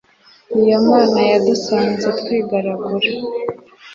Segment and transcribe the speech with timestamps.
[0.61, 3.09] iyo mana yadusanzetwigaragura